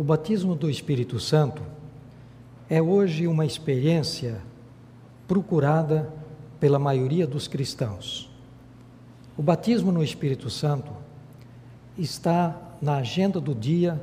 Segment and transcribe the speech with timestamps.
[0.00, 1.62] O batismo do Espírito Santo
[2.70, 4.40] é hoje uma experiência
[5.26, 6.08] procurada
[6.60, 8.30] pela maioria dos cristãos.
[9.36, 10.92] O batismo no Espírito Santo
[11.98, 14.00] está na agenda do dia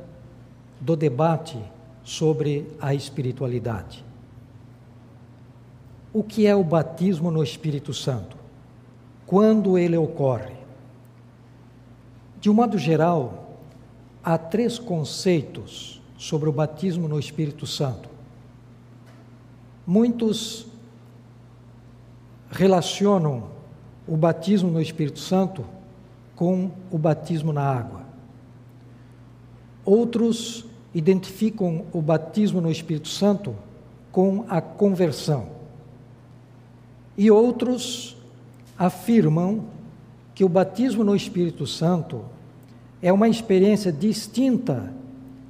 [0.78, 1.58] do debate
[2.04, 4.04] sobre a espiritualidade.
[6.12, 8.36] O que é o batismo no Espírito Santo?
[9.26, 10.56] Quando ele ocorre?
[12.38, 13.56] De um modo geral,
[14.22, 18.17] há três conceitos sobre o batismo no Espírito Santo.
[19.90, 20.66] Muitos
[22.50, 23.44] relacionam
[24.06, 25.64] o batismo no Espírito Santo
[26.36, 28.02] com o batismo na água.
[29.86, 33.56] Outros identificam o batismo no Espírito Santo
[34.12, 35.46] com a conversão.
[37.16, 38.14] E outros
[38.78, 39.64] afirmam
[40.34, 42.26] que o batismo no Espírito Santo
[43.00, 44.92] é uma experiência distinta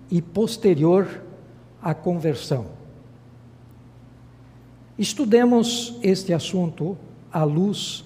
[0.09, 1.25] e posterior
[1.83, 2.78] à conversão.
[4.99, 6.97] Estudemos este assunto
[7.33, 8.05] à luz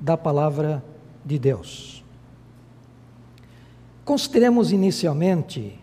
[0.00, 0.84] da palavra
[1.24, 2.02] de Deus.
[4.04, 5.78] Consideremos inicialmente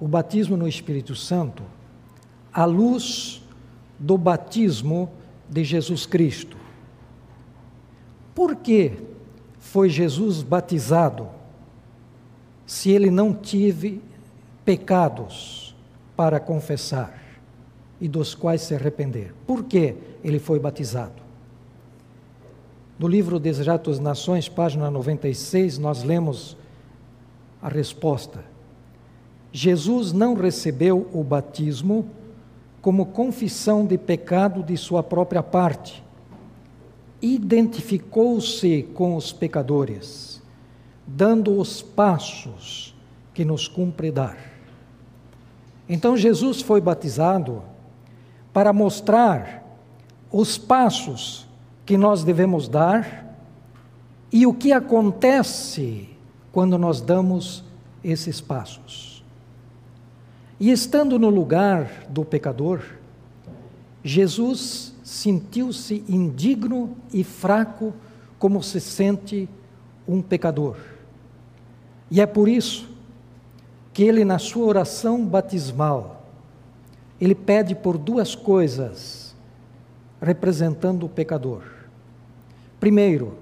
[0.00, 1.62] o batismo no Espírito Santo
[2.52, 3.42] à luz
[3.98, 5.10] do batismo
[5.48, 6.56] de Jesus Cristo.
[8.34, 8.92] Por que
[9.58, 11.28] foi Jesus batizado?
[12.66, 14.00] se ele não tive
[14.64, 15.74] pecados
[16.16, 17.23] para confessar
[18.04, 19.32] e dos quais se arrepender.
[19.46, 21.22] Por que ele foi batizado?
[22.98, 26.54] No livro Desejado das Nações, página 96, nós lemos
[27.62, 28.44] a resposta.
[29.50, 32.10] Jesus não recebeu o batismo
[32.82, 36.04] como confissão de pecado de sua própria parte.
[37.22, 40.42] Identificou-se com os pecadores
[41.06, 42.94] dando os passos
[43.32, 44.36] que nos cumpre dar.
[45.88, 47.62] Então Jesus foi batizado
[48.54, 49.62] para mostrar
[50.32, 51.46] os passos
[51.84, 53.36] que nós devemos dar
[54.32, 56.08] e o que acontece
[56.52, 57.64] quando nós damos
[58.02, 59.24] esses passos.
[60.58, 62.80] E estando no lugar do pecador,
[64.04, 67.92] Jesus sentiu-se indigno e fraco
[68.38, 69.48] como se sente
[70.06, 70.76] um pecador.
[72.10, 72.88] E é por isso
[73.92, 76.23] que ele, na sua oração batismal,
[77.24, 79.34] ele pede por duas coisas,
[80.20, 81.62] representando o pecador.
[82.78, 83.38] Primeiro,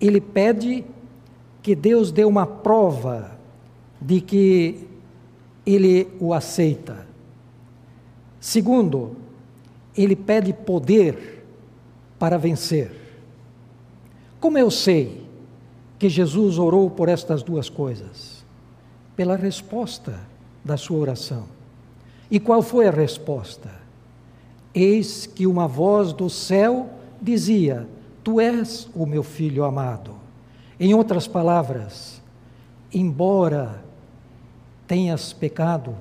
[0.00, 0.86] ele pede
[1.62, 3.32] que Deus dê uma prova
[4.00, 4.88] de que
[5.66, 7.06] ele o aceita.
[8.40, 9.14] Segundo,
[9.94, 11.44] ele pede poder
[12.18, 12.92] para vencer.
[14.40, 15.26] Como eu sei
[15.98, 18.42] que Jesus orou por estas duas coisas?
[19.14, 20.18] Pela resposta
[20.64, 21.59] da sua oração.
[22.30, 23.70] E qual foi a resposta?
[24.74, 27.88] Eis que uma voz do céu dizia:
[28.22, 30.14] Tu és o meu filho amado.
[30.78, 32.22] Em outras palavras,
[32.92, 33.82] embora
[34.86, 35.94] tenhas pecado,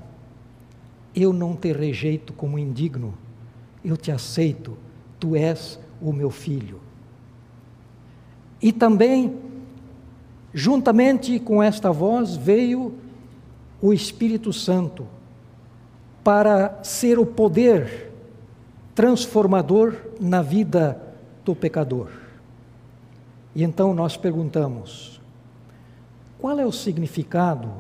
[1.16, 3.14] eu não te rejeito como indigno,
[3.84, 4.78] eu te aceito,
[5.20, 6.80] tu és o meu filho.
[8.62, 9.50] E também
[10.54, 12.94] Juntamente com esta voz veio
[13.82, 15.06] o Espírito Santo
[16.24, 18.12] para ser o poder
[18.94, 21.02] transformador na vida
[21.46, 22.10] do pecador.
[23.56, 25.22] E então nós perguntamos:
[26.40, 27.72] qual é o significado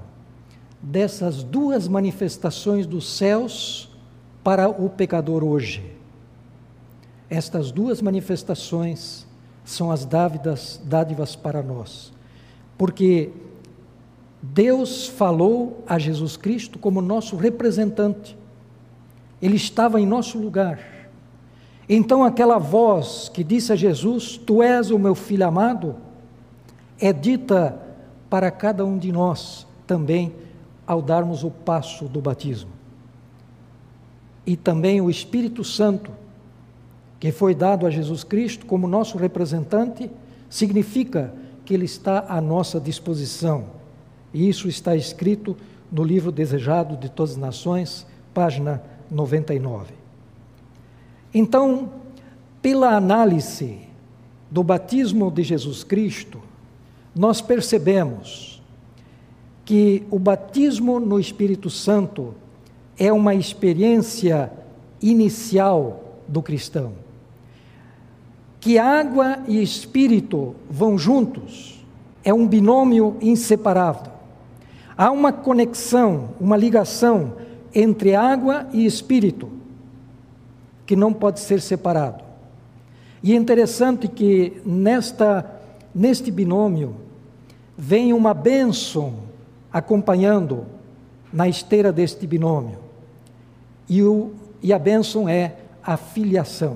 [0.81, 3.89] dessas duas manifestações dos céus
[4.44, 5.96] para o pecador hoje?
[7.29, 9.28] Estas duas manifestações
[9.64, 12.11] são as dádivas, dádivas para nós
[12.79, 13.29] porque
[14.41, 18.38] Deus falou a Jesus Cristo como nosso representante.
[19.41, 20.80] Ele estava em nosso lugar.
[21.88, 25.96] Então, aquela voz que disse a Jesus: Tu és o meu filho amado,
[27.00, 27.80] é dita
[28.30, 30.34] para cada um de nós também
[30.86, 32.72] ao darmos o passo do batismo.
[34.46, 36.12] E também o Espírito Santo,
[37.20, 40.09] que foi dado a Jesus Cristo como nosso representante,
[40.50, 41.34] significa
[41.66, 43.78] que Ele está à nossa disposição.
[44.34, 45.55] E isso está escrito
[45.91, 49.93] no livro Desejado de Todas as Nações, página 99.
[51.34, 51.90] Então,
[52.61, 53.79] pela análise
[54.49, 56.41] do batismo de Jesus Cristo,
[57.16, 58.61] nós percebemos
[59.66, 62.34] que o batismo no Espírito Santo
[62.97, 64.52] é uma experiência
[65.02, 66.93] inicial do cristão.
[68.59, 71.79] Que água e espírito vão juntos
[72.23, 74.11] é um binômio inseparável.
[75.01, 77.35] Há uma conexão, uma ligação
[77.73, 79.49] entre água e espírito
[80.85, 82.22] que não pode ser separado.
[83.23, 85.49] E é interessante que nesta,
[85.96, 86.97] neste binômio
[87.78, 89.13] vem uma bênção
[89.72, 90.66] acompanhando
[91.31, 92.79] na esteira deste binômio.
[93.87, 96.75] E, o, e a bênção é a filiação.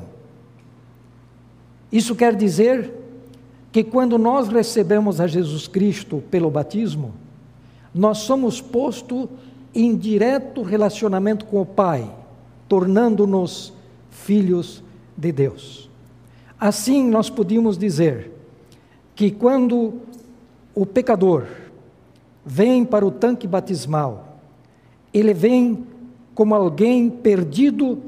[1.91, 2.89] Isso quer dizer
[3.69, 7.21] que quando nós recebemos a Jesus Cristo pelo batismo,
[7.93, 9.27] nós somos postos
[9.73, 12.09] em direto relacionamento com o Pai,
[12.67, 13.73] tornando-nos
[14.09, 14.83] filhos
[15.15, 15.89] de Deus.
[16.59, 18.31] Assim, nós podíamos dizer
[19.15, 20.01] que quando
[20.73, 21.45] o pecador
[22.45, 24.39] vem para o tanque batismal,
[25.13, 25.85] ele vem
[26.33, 28.01] como alguém perdido,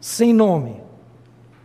[0.00, 0.76] sem nome,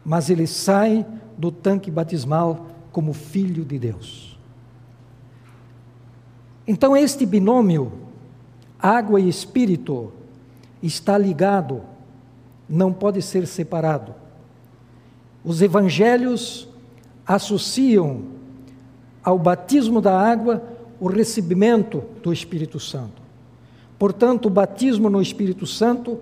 [0.03, 1.05] mas ele sai
[1.37, 4.28] do tanque batismal como filho de Deus.
[6.71, 7.91] Então, este binômio,
[8.77, 10.11] água e espírito,
[10.83, 11.81] está ligado,
[12.69, 14.13] não pode ser separado.
[15.43, 16.69] Os evangelhos
[17.25, 18.21] associam
[19.23, 20.61] ao batismo da água
[20.99, 23.19] o recebimento do Espírito Santo.
[23.97, 26.19] Portanto, o batismo no Espírito Santo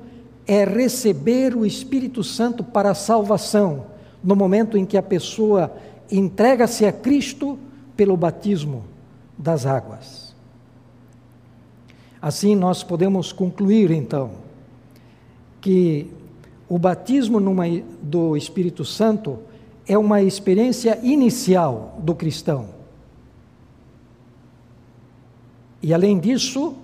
[0.47, 3.87] é receber o Espírito Santo para a salvação,
[4.23, 5.75] no momento em que a pessoa
[6.09, 7.59] entrega-se a Cristo
[7.97, 8.85] pelo batismo
[9.37, 10.26] das águas.
[12.27, 14.31] Assim, nós podemos concluir, então,
[15.61, 16.11] que
[16.67, 17.63] o batismo numa,
[18.01, 19.39] do Espírito Santo
[19.87, 22.67] é uma experiência inicial do cristão.
[25.81, 26.75] E além disso,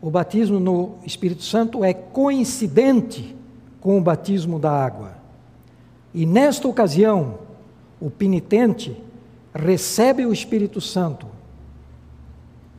[0.00, 3.36] o batismo no Espírito Santo é coincidente
[3.82, 5.12] com o batismo da água.
[6.14, 7.40] E nesta ocasião,
[8.00, 8.96] o penitente
[9.54, 11.26] recebe o Espírito Santo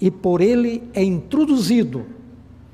[0.01, 2.05] e por ele é introduzido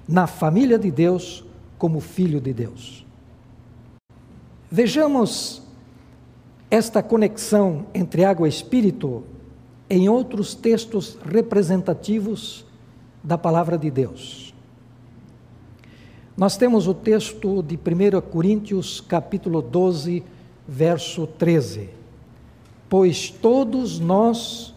[0.07, 1.43] na família de Deus
[1.77, 3.05] como filho de Deus.
[4.71, 5.61] Vejamos
[6.71, 9.23] esta conexão entre água e espírito
[9.89, 12.65] em outros textos representativos
[13.23, 14.53] da palavra de Deus.
[16.35, 20.23] Nós temos o texto de 1 Coríntios, capítulo 12,
[20.67, 21.89] verso 13.
[22.89, 24.73] Pois todos nós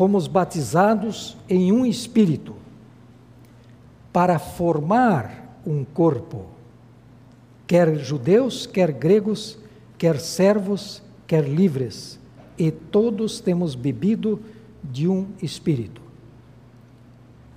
[0.00, 2.54] fomos batizados em um espírito
[4.10, 6.46] para formar um corpo
[7.66, 9.58] quer judeus, quer gregos,
[9.98, 12.18] quer servos, quer livres,
[12.56, 14.40] e todos temos bebido
[14.82, 16.00] de um espírito.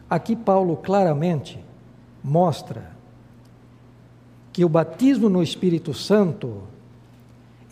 [0.10, 1.64] Aqui Paulo claramente
[2.22, 2.92] mostra
[4.52, 6.64] que o batismo no Espírito Santo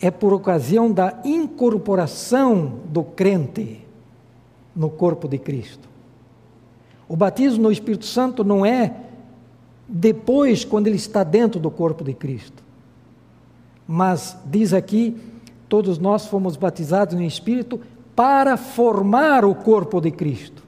[0.00, 3.91] é por ocasião da incorporação do crente
[4.74, 5.88] no corpo de Cristo.
[7.08, 8.94] O batismo no Espírito Santo não é
[9.88, 12.62] depois, quando ele está dentro do corpo de Cristo.
[13.86, 15.16] Mas diz aqui:
[15.68, 17.80] todos nós fomos batizados no Espírito
[18.16, 20.62] para formar o corpo de Cristo.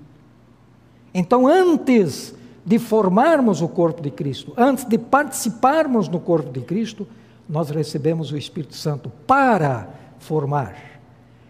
[1.15, 2.35] Então, antes
[2.67, 7.07] de formarmos o corpo de Cristo, antes de participarmos no corpo de Cristo,
[7.49, 10.75] nós recebemos o Espírito Santo para formar.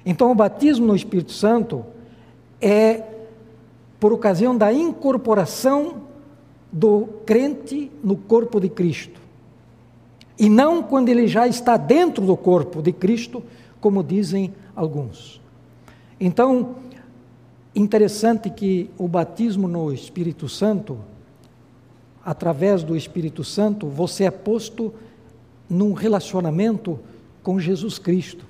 [0.05, 1.85] Então, o batismo no Espírito Santo
[2.65, 3.05] é
[4.01, 6.03] por ocasião da incorporação
[6.73, 9.21] do crente no corpo de Cristo.
[10.39, 13.43] E não quando ele já está dentro do corpo de Cristo,
[13.81, 15.41] como dizem alguns.
[16.19, 16.77] Então,
[17.75, 20.99] interessante que o batismo no Espírito Santo,
[22.25, 24.93] através do Espírito Santo, você é posto
[25.69, 26.99] num relacionamento
[27.43, 28.47] com Jesus Cristo.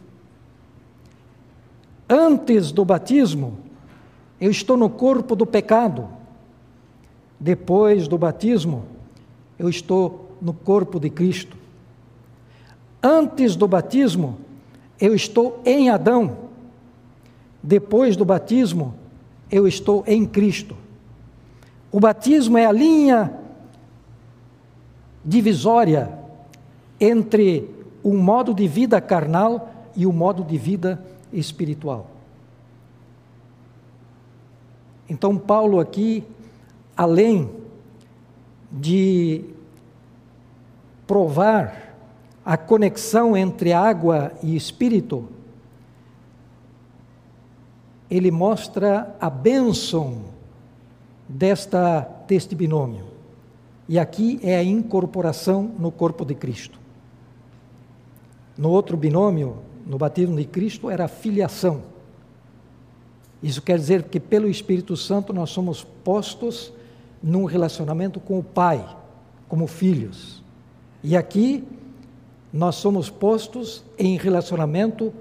[2.08, 3.63] Antes do batismo,
[4.44, 6.06] eu estou no corpo do pecado
[7.40, 8.84] depois do batismo,
[9.58, 11.56] eu estou no corpo de Cristo.
[13.02, 14.36] Antes do batismo,
[15.00, 16.36] eu estou em Adão.
[17.62, 18.94] Depois do batismo,
[19.50, 20.76] eu estou em Cristo.
[21.90, 23.32] O batismo é a linha
[25.24, 26.18] divisória
[27.00, 27.70] entre
[28.02, 32.13] o modo de vida carnal e o modo de vida espiritual.
[35.08, 36.24] Então, Paulo aqui
[36.96, 37.50] além
[38.70, 39.44] de
[41.06, 41.96] provar
[42.44, 45.28] a conexão entre água e espírito,
[48.10, 50.24] ele mostra a bênção
[51.28, 53.06] desta, deste binômio.
[53.88, 56.78] E aqui é a incorporação no corpo de Cristo.
[58.56, 61.82] No outro binômio, no batismo de Cristo, era a filiação.
[63.44, 66.72] Isso quer dizer que pelo Espírito Santo nós somos postos
[67.22, 68.82] num relacionamento com o Pai,
[69.46, 70.42] como filhos.
[71.02, 71.62] E aqui
[72.50, 75.12] nós somos postos em relacionamento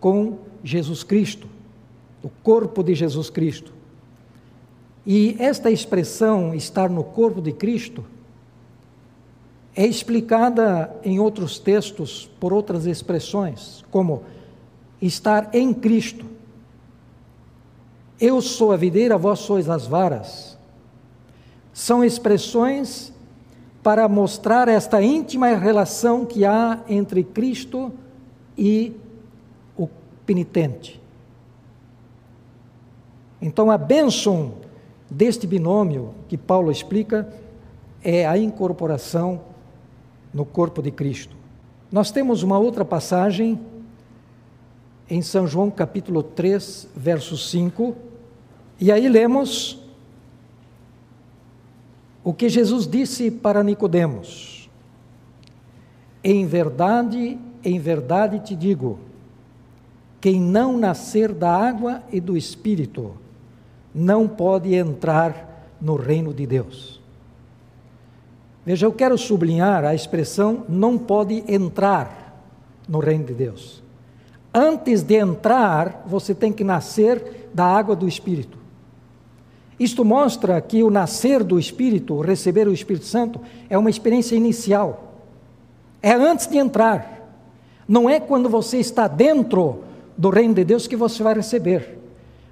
[0.00, 1.46] com Jesus Cristo,
[2.20, 3.72] o corpo de Jesus Cristo.
[5.06, 8.04] E esta expressão, estar no corpo de Cristo,
[9.76, 14.24] é explicada em outros textos por outras expressões, como
[15.00, 16.37] estar em Cristo.
[18.20, 20.58] Eu sou a videira, vós sois as varas.
[21.72, 23.12] São expressões
[23.82, 27.92] para mostrar esta íntima relação que há entre Cristo
[28.56, 28.96] e
[29.76, 29.88] o
[30.26, 31.00] penitente.
[33.40, 34.54] Então, a bênção
[35.08, 37.32] deste binômio que Paulo explica
[38.02, 39.40] é a incorporação
[40.34, 41.36] no corpo de Cristo.
[41.90, 43.60] Nós temos uma outra passagem
[45.08, 48.07] em São João capítulo 3, verso 5,
[48.80, 49.78] e aí lemos
[52.22, 54.70] o que Jesus disse para Nicodemos:
[56.22, 58.98] Em verdade, em verdade te digo,
[60.20, 63.14] quem não nascer da água e do espírito
[63.94, 67.00] não pode entrar no reino de Deus.
[68.64, 72.44] Veja, eu quero sublinhar a expressão não pode entrar
[72.86, 73.82] no reino de Deus.
[74.52, 78.57] Antes de entrar, você tem que nascer da água do Espírito.
[79.78, 85.14] Isto mostra que o nascer do Espírito, receber o Espírito Santo, é uma experiência inicial.
[86.02, 87.16] É antes de entrar.
[87.86, 89.84] Não é quando você está dentro
[90.16, 91.96] do reino de Deus que você vai receber.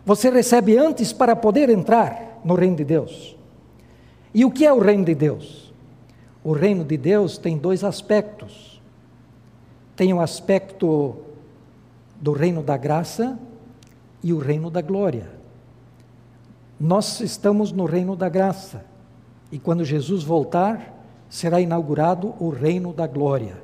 [0.04, 3.36] Você recebe antes para poder entrar no reino de Deus.
[4.32, 5.74] E o que é o reino de Deus?
[6.44, 8.80] O reino de Deus tem dois aspectos.
[9.96, 11.16] Tem o aspecto
[12.20, 13.36] do reino da graça
[14.22, 15.28] e o reino da glória.
[16.78, 18.84] Nós estamos no reino da graça.
[19.50, 20.94] E quando Jesus voltar,
[21.28, 23.62] será inaugurado o reino da glória.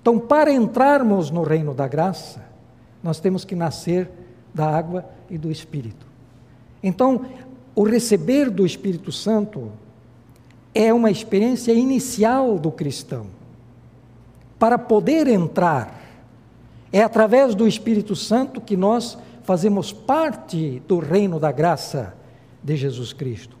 [0.00, 2.44] Então, para entrarmos no reino da graça,
[3.02, 4.10] nós temos que nascer
[4.52, 6.06] da água e do Espírito.
[6.82, 7.26] Então,
[7.74, 9.72] o receber do Espírito Santo
[10.74, 13.26] é uma experiência inicial do cristão.
[14.58, 16.00] Para poder entrar,
[16.92, 22.14] é através do Espírito Santo que nós fazemos parte do reino da graça
[22.62, 23.56] de Jesus Cristo.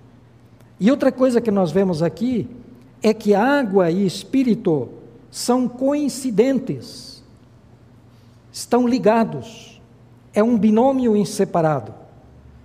[0.80, 2.48] E outra coisa que nós vemos aqui
[3.02, 4.88] é que água e espírito
[5.30, 7.22] são coincidentes,
[8.50, 9.80] estão ligados,
[10.32, 11.94] é um binômio inseparável,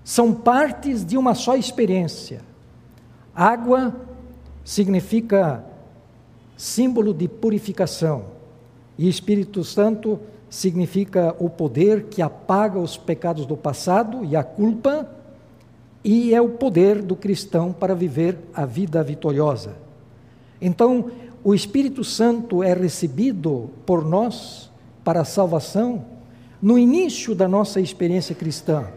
[0.04, 2.42] são partes de uma só experiência.
[3.36, 3.94] Água
[4.64, 5.64] significa
[6.56, 8.26] símbolo de purificação,
[8.98, 15.10] e Espírito Santo significa o poder que apaga os pecados do passado e a culpa,
[16.04, 19.76] e é o poder do cristão para viver a vida vitoriosa.
[20.62, 21.12] Então,
[21.44, 24.72] o Espírito Santo é recebido por nós
[25.04, 26.06] para a salvação
[26.62, 28.88] no início da nossa experiência cristã,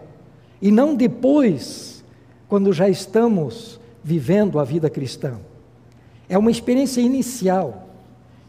[0.60, 2.04] e não depois,
[2.48, 5.38] quando já estamos vivendo a vida cristã.
[6.28, 7.88] É uma experiência inicial.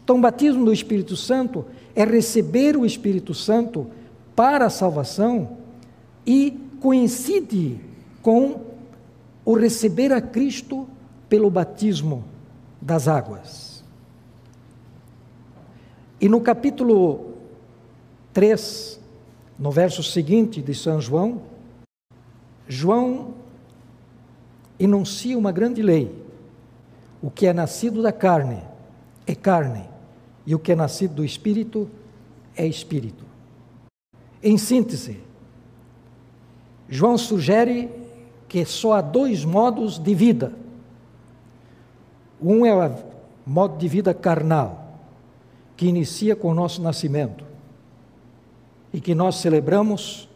[0.02, 1.64] Então, o batismo do Espírito Santo
[1.94, 3.90] é receber o Espírito Santo
[4.34, 5.58] para a salvação
[6.26, 7.80] e coincide
[8.22, 8.60] com
[9.44, 10.88] o receber a Cristo
[11.28, 12.24] pelo batismo
[12.80, 13.84] das águas.
[16.20, 17.34] E no capítulo
[18.32, 19.00] 3,
[19.58, 21.42] no verso seguinte de São João,
[22.66, 23.34] João
[24.78, 26.24] enuncia uma grande lei
[27.24, 28.62] o que é nascido da carne
[29.26, 29.88] é carne,
[30.46, 31.88] e o que é nascido do espírito
[32.56, 33.24] é espírito.
[34.42, 35.20] Em síntese,
[36.88, 37.90] João sugere
[38.48, 40.52] que só há dois modos de vida.
[42.40, 42.94] Um é o
[43.46, 45.00] modo de vida carnal,
[45.76, 47.44] que inicia com o nosso nascimento
[48.92, 50.28] e que nós celebramos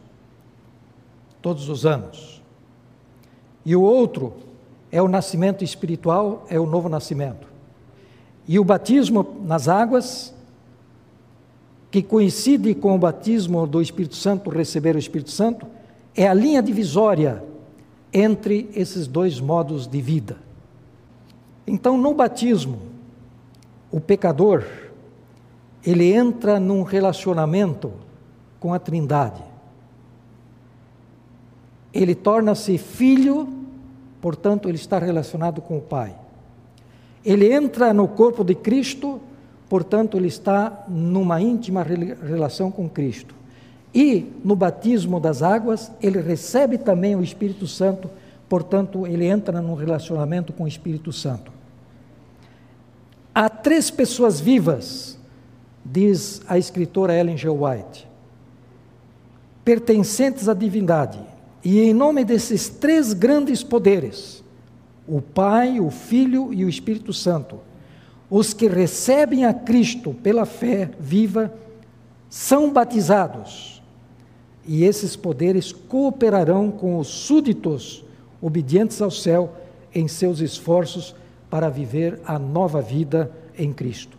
[1.41, 2.41] todos os anos.
[3.65, 4.33] E o outro
[4.91, 7.47] é o nascimento espiritual, é o novo nascimento.
[8.49, 10.33] E o batismo nas águas,
[11.91, 15.67] que coincide com o batismo do Espírito Santo, receber o Espírito Santo,
[16.15, 17.43] é a linha divisória
[18.11, 20.37] entre esses dois modos de vida.
[21.67, 22.79] Então, no batismo,
[23.91, 24.65] o pecador
[25.85, 27.93] ele entra num relacionamento
[28.59, 29.43] com a Trindade.
[31.93, 33.47] Ele torna-se filho,
[34.19, 36.15] portanto, ele está relacionado com o Pai.
[37.29, 39.21] Ele entra no corpo de Cristo,
[39.69, 43.35] portanto, ele está numa íntima relação com Cristo.
[43.93, 48.09] E no batismo das águas, ele recebe também o Espírito Santo,
[48.49, 51.51] portanto, ele entra num relacionamento com o Espírito Santo.
[53.31, 55.15] Há três pessoas vivas,
[55.85, 57.47] diz a escritora Ellen G.
[57.47, 58.07] White,
[59.63, 61.19] pertencentes à divindade,
[61.63, 64.43] e em nome desses três grandes poderes,
[65.09, 67.59] o Pai, o Filho e o Espírito Santo,
[68.29, 71.51] os que recebem a Cristo pela fé viva,
[72.29, 73.81] são batizados
[74.67, 78.05] e esses poderes cooperarão com os súditos
[78.39, 79.51] obedientes ao céu
[79.93, 81.15] em seus esforços
[81.49, 84.15] para viver a nova vida em Cristo.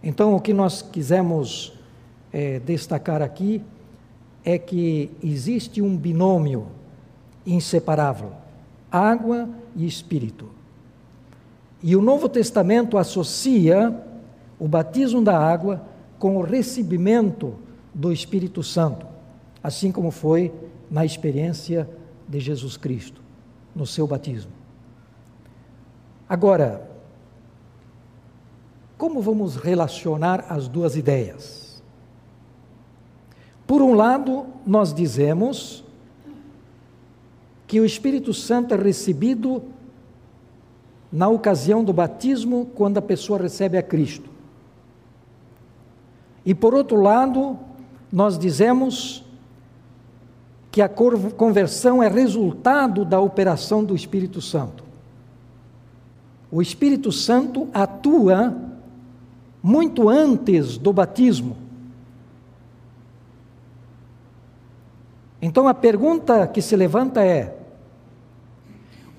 [0.00, 1.72] Então, o que nós quisemos
[2.32, 3.60] é, destacar aqui
[4.44, 6.68] é que existe um binômio
[7.46, 8.32] inseparável:
[8.90, 10.48] água e espírito.
[11.82, 14.04] E o Novo Testamento associa
[14.58, 15.82] o batismo da água
[16.18, 17.54] com o recebimento
[17.94, 19.06] do Espírito Santo,
[19.62, 20.52] assim como foi
[20.90, 21.88] na experiência
[22.28, 23.22] de Jesus Cristo,
[23.74, 24.52] no seu batismo.
[26.28, 26.88] Agora,
[28.98, 31.82] como vamos relacionar as duas ideias?
[33.66, 35.82] Por um lado, nós dizemos
[37.70, 39.62] que o Espírito Santo é recebido
[41.12, 44.28] na ocasião do batismo, quando a pessoa recebe a Cristo.
[46.44, 47.56] E por outro lado,
[48.10, 49.24] nós dizemos
[50.72, 54.82] que a conversão é resultado da operação do Espírito Santo.
[56.50, 58.52] O Espírito Santo atua
[59.62, 61.56] muito antes do batismo.
[65.40, 67.59] Então a pergunta que se levanta é: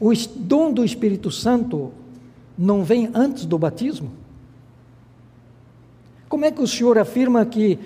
[0.01, 1.91] o dom do Espírito Santo
[2.57, 4.11] não vem antes do batismo?
[6.27, 7.77] Como é que o Senhor afirma que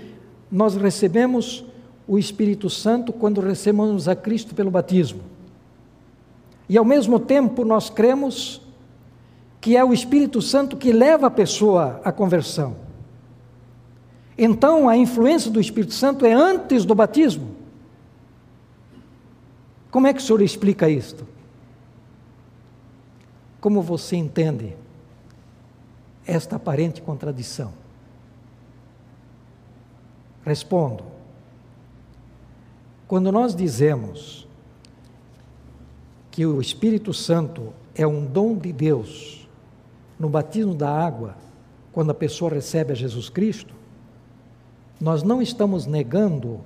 [0.49, 1.65] nós recebemos
[2.07, 5.19] o Espírito Santo quando recebemos a Cristo pelo batismo?
[6.69, 8.61] E ao mesmo tempo nós cremos
[9.59, 12.77] que é o Espírito Santo que leva a pessoa à conversão.
[14.37, 17.49] Então a influência do Espírito Santo é antes do batismo.
[19.91, 21.34] Como é que o senhor explica isto?
[23.65, 24.77] Como você entende
[26.23, 27.73] esta aparente contradição?
[30.45, 31.03] Respondo.
[33.07, 34.47] Quando nós dizemos
[36.29, 39.49] que o Espírito Santo é um dom de Deus
[40.19, 41.35] no batismo da água,
[41.91, 43.73] quando a pessoa recebe a Jesus Cristo,
[45.01, 46.61] nós não estamos negando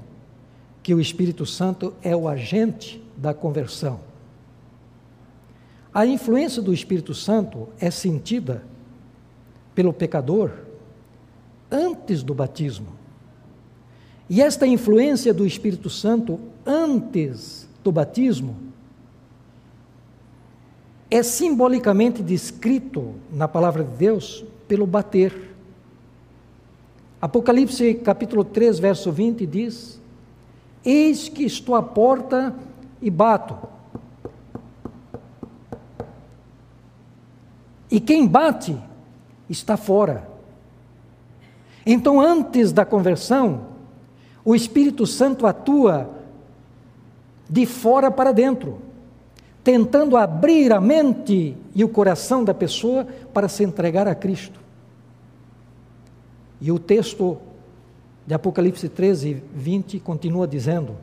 [0.83, 4.08] que o Espírito Santo é o agente da conversão.
[5.93, 8.63] A influência do Espírito Santo é sentida
[9.73, 10.52] pelo pecador
[11.71, 12.88] antes do batismo.
[14.30, 18.56] E esta influência do Espírito Santo antes do batismo
[21.10, 25.56] é simbolicamente descrito na palavra de Deus pelo bater.
[27.19, 29.99] Apocalipse capítulo 3, verso 20 diz:
[30.86, 32.56] Eis que estou à porta
[33.02, 33.78] e bato.
[37.91, 38.78] E quem bate
[39.49, 40.30] está fora.
[41.86, 43.62] Então, antes da conversão,
[44.45, 46.10] o Espírito Santo atua
[47.49, 48.78] de fora para dentro,
[49.63, 54.60] tentando abrir a mente e o coração da pessoa para se entregar a Cristo.
[56.62, 57.38] E o texto
[58.28, 60.95] de Apocalipse 13, 20 continua dizendo: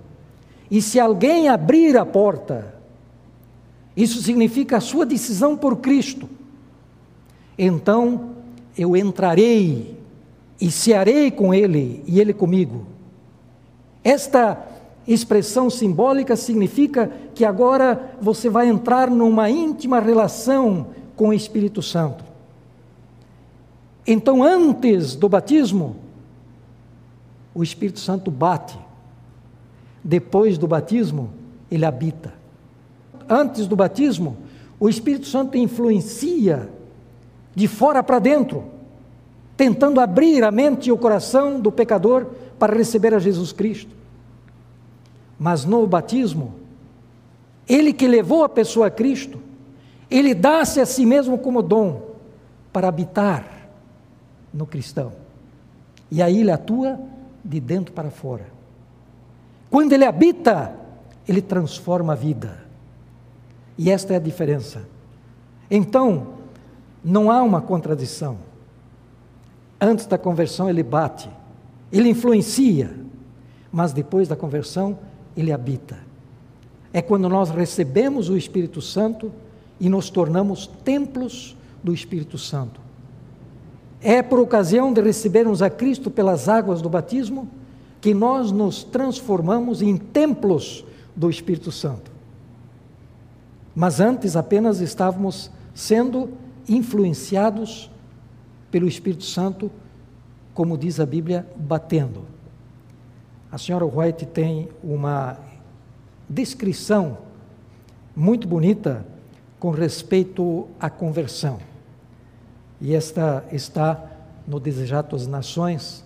[0.70, 2.74] E se alguém abrir a porta,
[3.96, 6.28] isso significa a sua decisão por Cristo,
[7.58, 8.30] então
[8.76, 9.96] eu entrarei
[10.60, 12.96] e cearei com ele e ele comigo
[14.06, 14.64] esta
[15.04, 22.24] expressão simbólica significa que agora você vai entrar numa íntima relação com o Espírito Santo.
[24.06, 25.96] Então, antes do batismo,
[27.52, 28.78] o Espírito Santo bate.
[30.04, 31.30] Depois do batismo,
[31.68, 32.32] ele habita.
[33.28, 34.36] Antes do batismo,
[34.78, 36.70] o Espírito Santo influencia
[37.56, 38.64] de fora para dentro,
[39.56, 42.26] tentando abrir a mente e o coração do pecador
[42.58, 43.96] para receber a Jesus Cristo.
[45.38, 46.54] Mas no batismo,
[47.66, 49.40] ele que levou a pessoa a Cristo,
[50.10, 52.02] ele dá-se a si mesmo como dom
[52.70, 53.70] para habitar
[54.52, 55.12] no cristão.
[56.10, 57.00] E aí ele atua
[57.42, 58.46] de dentro para fora.
[59.70, 60.74] Quando ele habita,
[61.26, 62.66] ele transforma a vida.
[63.78, 64.86] E esta é a diferença.
[65.70, 66.35] Então,
[67.04, 68.38] não há uma contradição.
[69.80, 71.28] Antes da conversão, ele bate,
[71.92, 72.94] ele influencia,
[73.70, 74.98] mas depois da conversão,
[75.36, 75.98] ele habita.
[76.92, 79.30] É quando nós recebemos o Espírito Santo
[79.78, 82.80] e nos tornamos templos do Espírito Santo.
[84.00, 87.48] É por ocasião de recebermos a Cristo pelas águas do batismo
[88.00, 92.10] que nós nos transformamos em templos do Espírito Santo.
[93.74, 96.30] Mas antes apenas estávamos sendo
[96.68, 97.90] influenciados
[98.70, 99.70] pelo Espírito Santo,
[100.54, 102.24] como diz a Bíblia, batendo.
[103.50, 105.38] A senhora White tem uma
[106.28, 107.18] descrição
[108.14, 109.06] muito bonita
[109.58, 111.58] com respeito à conversão.
[112.80, 114.10] E esta está
[114.46, 116.04] no Desejato das Nações,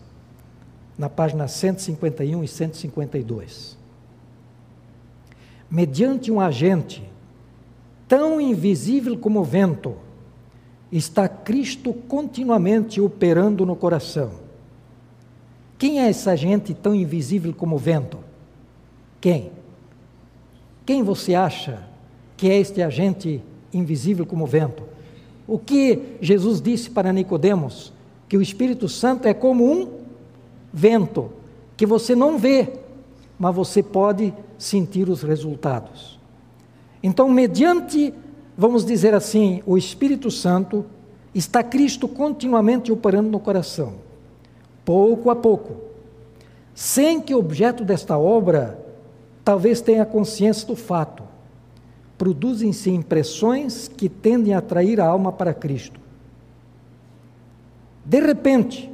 [0.96, 3.76] na página 151 e 152.
[5.70, 7.02] Mediante um agente
[8.06, 9.96] tão invisível como o vento,
[10.92, 14.32] está Cristo continuamente operando no coração.
[15.78, 18.18] Quem é essa gente tão invisível como o vento?
[19.20, 19.50] Quem?
[20.84, 21.84] Quem você acha
[22.36, 24.82] que é este agente invisível como o vento?
[25.46, 27.92] O que Jesus disse para Nicodemos?
[28.28, 30.00] Que o Espírito Santo é como um
[30.72, 31.30] vento
[31.76, 32.74] que você não vê,
[33.38, 36.18] mas você pode sentir os resultados.
[37.02, 38.12] Então, mediante
[38.60, 40.84] vamos dizer assim, o Espírito Santo
[41.34, 43.94] está Cristo continuamente operando no coração,
[44.84, 45.76] pouco a pouco,
[46.74, 48.78] sem que o objeto desta obra
[49.42, 51.22] talvez tenha consciência do fato.
[52.18, 55.98] Produzem-se impressões que tendem a atrair a alma para Cristo.
[58.04, 58.92] De repente,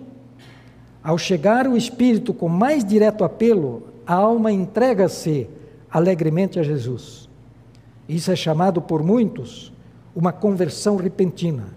[1.02, 5.50] ao chegar o Espírito com mais direto apelo, a alma entrega-se
[5.90, 7.25] alegremente a Jesus.
[8.08, 9.72] Isso é chamado por muitos
[10.14, 11.76] uma conversão repentina.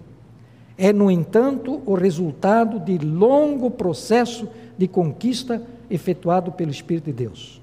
[0.78, 7.60] É, no entanto, o resultado de longo processo de conquista efetuado pelo Espírito de Deus.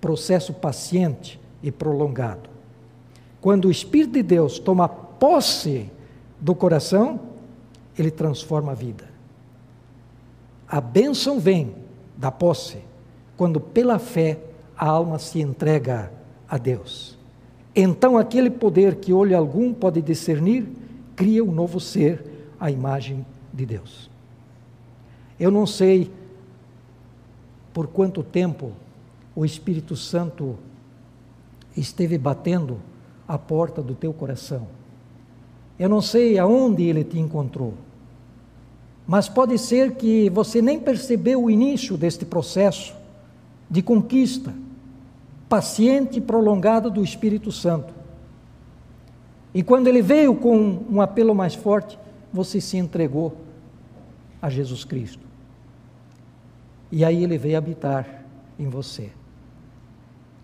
[0.00, 2.48] Processo paciente e prolongado.
[3.40, 5.90] Quando o Espírito de Deus toma posse
[6.40, 7.18] do coração,
[7.98, 9.04] ele transforma a vida.
[10.68, 11.74] A bênção vem
[12.16, 12.78] da posse,
[13.36, 14.38] quando pela fé
[14.76, 16.12] a alma se entrega
[16.48, 17.18] a Deus.
[17.74, 20.66] Então, aquele poder que olho algum pode discernir,
[21.16, 22.24] cria um novo ser,
[22.58, 24.08] à imagem de Deus.
[25.38, 26.10] Eu não sei
[27.72, 28.72] por quanto tempo
[29.34, 30.56] o Espírito Santo
[31.76, 32.78] esteve batendo
[33.26, 34.68] a porta do teu coração.
[35.76, 37.74] Eu não sei aonde ele te encontrou.
[39.06, 42.94] Mas pode ser que você nem percebeu o início deste processo
[43.68, 44.54] de conquista
[45.54, 47.94] paciente e prolongado do Espírito Santo.
[49.54, 51.96] E quando ele veio com um apelo mais forte,
[52.32, 53.36] você se entregou
[54.42, 55.22] a Jesus Cristo.
[56.90, 58.24] E aí ele veio habitar
[58.58, 59.12] em você.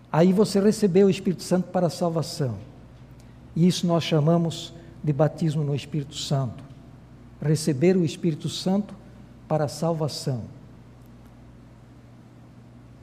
[0.09, 2.55] Aí você recebeu o Espírito Santo para a salvação.
[3.53, 6.63] E isso nós chamamos de batismo no Espírito Santo.
[7.41, 8.95] Receber o Espírito Santo
[9.45, 10.43] para a salvação.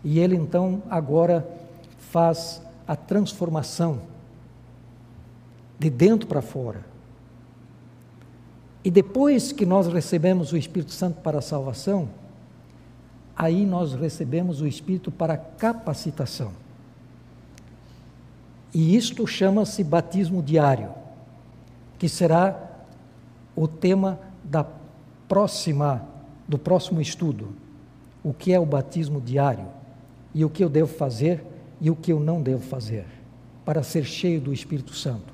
[0.02, 1.46] E ele então agora
[2.10, 4.00] faz a transformação
[5.78, 6.84] de dentro para fora.
[8.82, 12.08] E depois que nós recebemos o Espírito Santo para a salvação,
[13.36, 16.52] aí nós recebemos o Espírito para capacitação.
[18.72, 20.90] E isto chama-se batismo diário,
[21.98, 22.58] que será
[23.54, 24.64] o tema da
[25.28, 26.06] próxima
[26.46, 27.50] do próximo estudo.
[28.24, 29.66] O que é o batismo diário
[30.34, 31.44] e o que eu devo fazer
[31.80, 33.06] e o que eu não devo fazer
[33.64, 35.32] para ser cheio do Espírito Santo.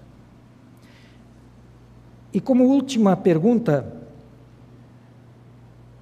[2.33, 4.03] E como última pergunta,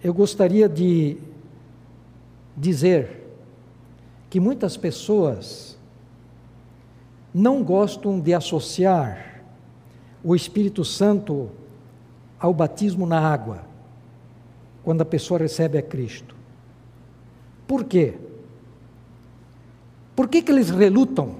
[0.02, 1.18] eu gostaria de
[2.56, 3.22] dizer
[4.30, 5.78] que muitas pessoas
[7.34, 9.42] não gostam de associar
[10.24, 11.50] o Espírito Santo
[12.38, 13.64] ao batismo na água,
[14.82, 16.34] quando a pessoa recebe a Cristo.
[17.66, 18.14] Por quê?
[20.14, 21.36] Por que, que eles relutam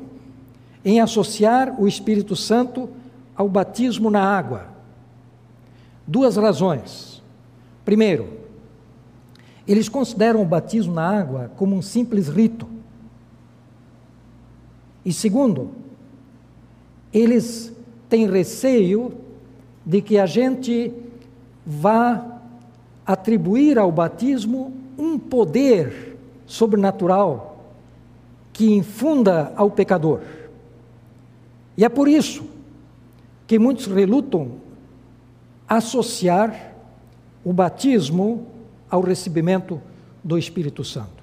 [0.84, 2.88] em associar o Espírito Santo
[3.36, 4.66] ao batismo na água?
[6.06, 7.22] Duas razões.
[7.84, 8.28] Primeiro,
[9.66, 12.66] eles consideram o batismo na água como um simples rito.
[15.04, 15.70] E segundo,
[17.12, 17.72] eles
[18.08, 19.12] têm receio
[19.84, 20.92] de que a gente
[21.66, 22.40] vá
[23.04, 27.51] atribuir ao batismo um poder sobrenatural
[28.52, 30.20] que infunda ao pecador.
[31.76, 32.44] E é por isso
[33.46, 34.52] que muitos relutam
[35.68, 36.74] associar
[37.44, 38.46] o batismo
[38.90, 39.80] ao recebimento
[40.22, 41.22] do Espírito Santo.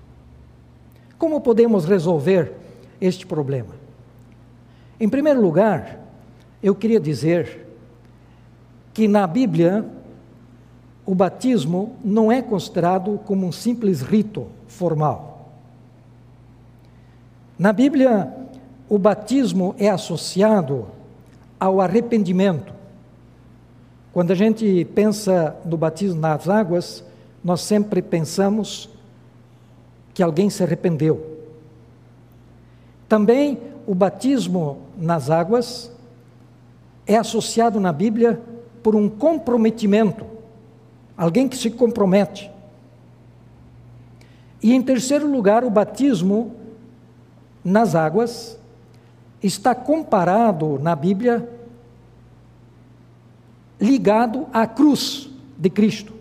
[1.17, 2.53] Como podemos resolver
[2.99, 3.75] este problema?
[4.99, 5.99] Em primeiro lugar,
[6.61, 7.67] eu queria dizer
[8.93, 9.85] que na Bíblia
[11.05, 15.28] o batismo não é considerado como um simples rito formal.
[17.59, 18.33] Na Bíblia,
[18.87, 20.87] o batismo é associado
[21.59, 22.73] ao arrependimento.
[24.13, 27.03] Quando a gente pensa no batismo nas águas,
[27.43, 28.89] nós sempre pensamos
[30.13, 31.37] que alguém se arrependeu.
[33.09, 35.91] Também o batismo nas águas
[37.05, 38.41] é associado na Bíblia
[38.81, 40.25] por um comprometimento
[41.17, 42.49] alguém que se compromete.
[44.63, 46.55] E em terceiro lugar, o batismo
[47.63, 48.57] nas águas
[49.41, 51.49] está comparado na Bíblia
[53.79, 56.13] ligado à cruz de Cristo.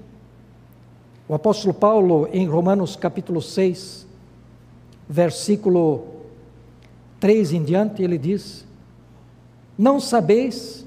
[1.29, 4.07] O apóstolo Paulo, em Romanos capítulo 6,
[5.09, 6.07] versículo
[7.21, 8.65] 3 em diante, ele diz:
[9.77, 10.87] Não sabeis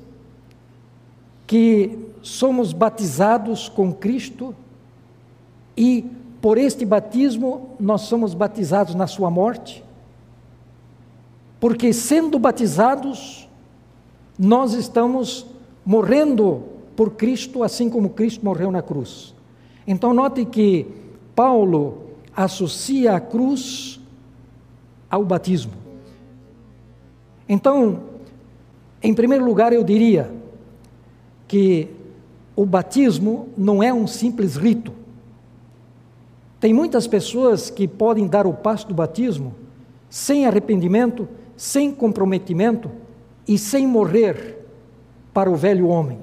[1.46, 4.56] que somos batizados com Cristo
[5.76, 6.10] e
[6.42, 9.84] por este batismo nós somos batizados na sua morte,
[11.62, 13.48] porque sendo batizados,
[14.38, 15.46] nós estamos
[15.86, 16.64] morrendo
[16.96, 19.36] por Cristo, assim como Cristo morreu na cruz.
[19.86, 20.88] Então, note que
[21.36, 24.00] Paulo associa a cruz
[25.08, 25.74] ao batismo.
[27.48, 28.06] Então,
[29.04, 30.34] em primeiro lugar, eu diria
[31.48, 31.90] que
[32.56, 34.92] o batismo não é um simples rito.
[36.60, 39.54] Tem muitas pessoas que podem dar o passo do batismo
[40.10, 41.28] sem arrependimento,
[41.62, 42.90] sem comprometimento
[43.48, 44.66] e sem morrer
[45.32, 46.18] para o velho homem.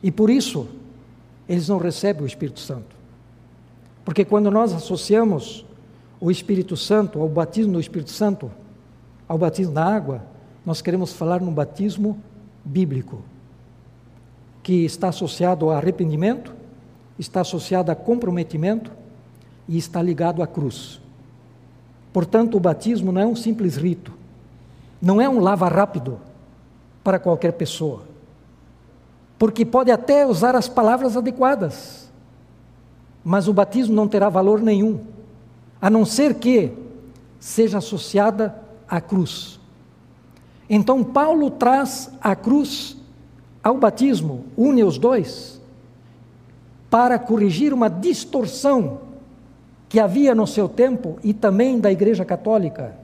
[0.00, 0.68] E por isso,
[1.48, 2.94] eles não recebem o Espírito Santo.
[4.04, 5.66] Porque quando nós associamos
[6.20, 8.48] o Espírito Santo ao batismo do Espírito Santo,
[9.26, 10.22] ao batismo na água,
[10.64, 12.16] nós queremos falar no batismo
[12.64, 13.24] bíblico
[14.62, 16.54] que está associado a arrependimento,
[17.18, 18.92] está associado a comprometimento
[19.68, 21.00] e está ligado à cruz.
[22.12, 24.12] Portanto, o batismo não é um simples rito,
[25.00, 26.18] não é um lava rápido
[27.04, 28.02] para qualquer pessoa,
[29.38, 32.10] porque pode até usar as palavras adequadas,
[33.24, 35.00] mas o batismo não terá valor nenhum,
[35.80, 36.72] a não ser que
[37.38, 38.54] seja associada
[38.88, 39.58] à cruz.
[40.68, 42.96] Então, Paulo traz a cruz
[43.62, 45.60] ao batismo, une os dois,
[46.88, 49.09] para corrigir uma distorção
[49.90, 52.94] que havia no seu tempo e também da Igreja Católica,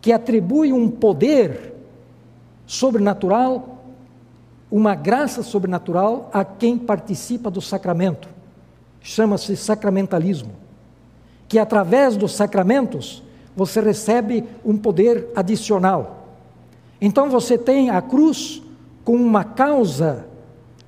[0.00, 1.74] que atribui um poder
[2.64, 3.82] sobrenatural,
[4.70, 8.28] uma graça sobrenatural a quem participa do sacramento.
[9.00, 10.52] Chama-se sacramentalismo.
[11.48, 13.20] Que através dos sacramentos
[13.56, 16.28] você recebe um poder adicional.
[17.00, 18.62] Então você tem a cruz
[19.04, 20.26] com uma causa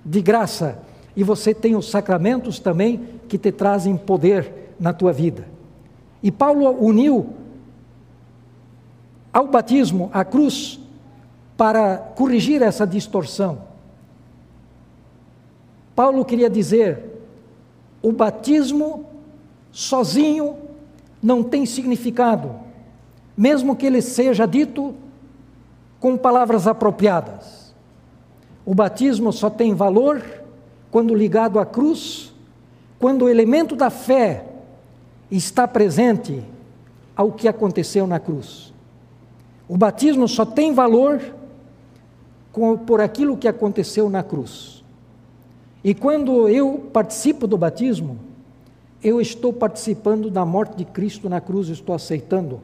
[0.04, 0.78] de graça
[1.16, 5.46] e você tem os sacramentos também que te trazem poder na tua vida.
[6.22, 7.34] E Paulo uniu
[9.32, 10.80] ao batismo a cruz
[11.56, 13.58] para corrigir essa distorção.
[15.94, 17.04] Paulo queria dizer:
[18.02, 19.06] o batismo
[19.70, 20.56] sozinho
[21.22, 22.54] não tem significado,
[23.36, 24.94] mesmo que ele seja dito
[26.00, 27.74] com palavras apropriadas.
[28.64, 30.22] O batismo só tem valor
[30.90, 32.32] quando ligado à cruz,
[32.98, 34.53] quando o elemento da fé
[35.30, 36.42] está presente
[37.16, 38.72] ao que aconteceu na cruz.
[39.68, 41.20] O batismo só tem valor
[42.86, 44.84] por aquilo que aconteceu na cruz.
[45.82, 48.18] E quando eu participo do batismo,
[49.02, 52.60] eu estou participando da morte de Cristo na cruz, estou aceitando.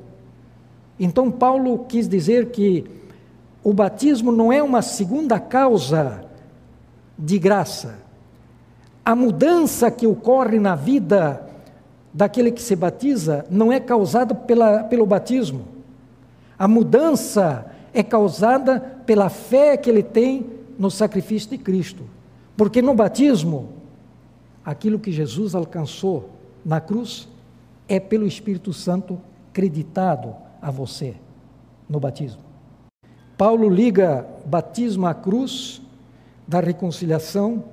[0.99, 2.85] Então, Paulo quis dizer que
[3.63, 6.25] o batismo não é uma segunda causa
[7.19, 7.99] de graça.
[9.05, 11.50] A mudança que ocorre na vida
[12.13, 15.65] daquele que se batiza não é causada pela, pelo batismo.
[16.59, 20.47] A mudança é causada pela fé que ele tem
[20.79, 22.05] no sacrifício de Cristo.
[22.57, 23.71] Porque no batismo,
[24.65, 26.31] aquilo que Jesus alcançou
[26.65, 27.29] na cruz
[27.89, 29.21] é pelo Espírito Santo
[29.53, 31.15] creditado a você
[31.89, 32.43] no batismo.
[33.37, 35.81] Paulo liga batismo à cruz
[36.47, 37.65] da reconciliação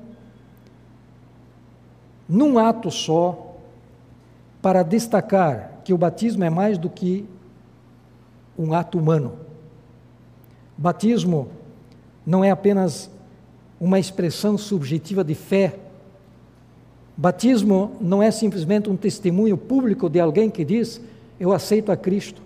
[2.27, 3.46] num ato só,
[4.67, 7.23] para destacar que o batismo é mais do que
[8.59, 9.39] um ato humano.
[10.77, 11.47] Batismo
[12.25, 13.09] não é apenas
[13.79, 15.79] uma expressão subjetiva de fé.
[17.15, 20.99] Batismo não é simplesmente um testemunho público de alguém que diz:
[21.39, 22.41] Eu aceito a Cristo.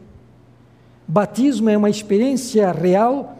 [1.07, 3.35] Batismo é uma experiência real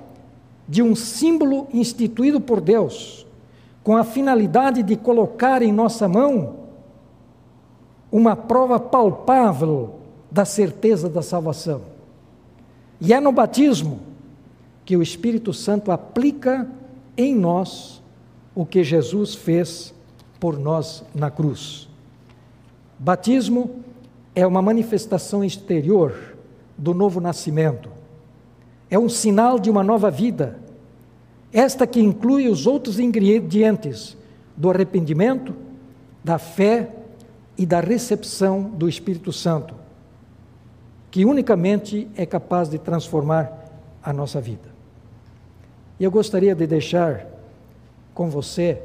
[0.68, 3.28] de um símbolo instituído por Deus,
[3.84, 6.61] com a finalidade de colocar em nossa mão
[8.12, 9.96] uma prova palpável
[10.30, 11.82] da certeza da salvação.
[13.00, 14.00] E é no batismo
[14.84, 16.68] que o Espírito Santo aplica
[17.18, 18.02] em nós
[18.54, 19.94] o que Jesus fez
[20.40, 21.88] por nós na cruz.
[23.00, 23.82] Batismo
[24.36, 26.36] é uma manifestação exterior
[26.78, 27.90] do novo nascimento.
[28.90, 30.60] É um sinal de uma nova vida.
[31.54, 34.18] Esta que inclui os outros ingredientes
[34.56, 35.54] do arrependimento,
[36.24, 37.01] da fé
[37.58, 39.76] e da recepção do Espírito Santo,
[41.10, 43.52] que unicamente é capaz de transformar
[44.02, 44.70] a nossa vida.
[46.00, 47.28] E eu gostaria de deixar
[48.14, 48.82] com você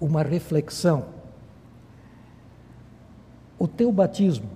[0.00, 1.06] uma reflexão.
[3.58, 4.48] O teu batismo,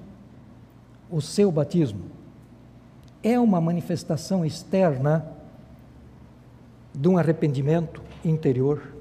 [1.11, 2.05] o seu batismo,
[3.23, 5.27] é uma manifestação externa
[6.95, 8.95] de um arrependimento interior.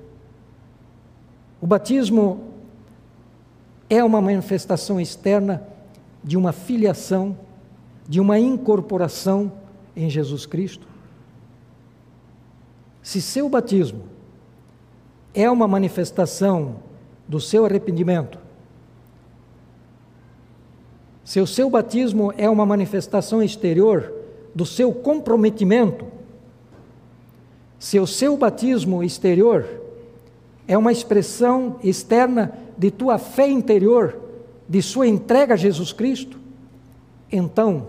[1.61, 2.48] O batismo
[3.89, 5.67] é uma manifestação externa
[6.23, 7.37] de uma filiação,
[8.07, 9.51] de uma incorporação
[9.95, 10.87] em Jesus Cristo.
[13.01, 14.03] Se seu batismo
[15.33, 16.75] é uma manifestação
[17.27, 18.37] do seu arrependimento,
[21.23, 24.11] se o seu batismo é uma manifestação exterior
[24.53, 26.05] do seu comprometimento,
[27.77, 29.78] se o seu batismo exterior
[30.69, 34.19] é uma expressão externa de tua fé interior,
[34.69, 36.39] de sua entrega a Jesus Cristo,
[37.31, 37.87] então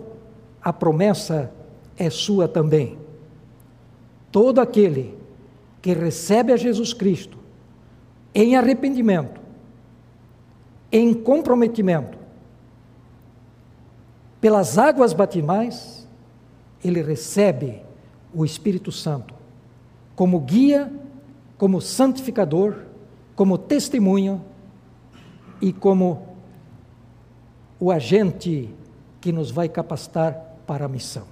[0.63, 1.53] a promessa
[1.95, 2.97] é sua também.
[4.33, 5.15] Todo aquele
[5.83, 7.37] que recebe a Jesus Cristo
[8.35, 9.43] em arrependimento,
[10.91, 12.17] em comprometimento,
[14.41, 16.09] pelas águas batimais,
[16.83, 17.83] ele recebe
[18.33, 19.35] o Espírito Santo
[20.17, 20.91] como guia,
[21.61, 22.87] como santificador,
[23.37, 24.43] como testemunho
[25.61, 26.39] e como
[27.79, 28.75] o agente
[29.21, 31.27] que nos vai capacitar para a missão.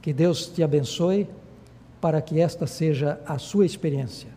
[0.00, 1.28] Que Deus te abençoe
[2.00, 4.28] para que esta seja a sua experiência.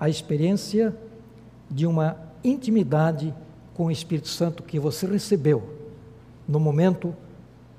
[0.00, 0.92] A experiência
[1.70, 3.32] de uma intimidade
[3.74, 5.62] com o Espírito Santo que você recebeu
[6.48, 7.14] no momento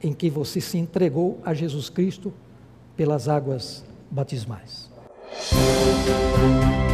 [0.01, 2.31] em que você se entregou a Jesus Cristo
[2.95, 4.94] pelas águas batismais.
[5.31, 6.84] Thank you.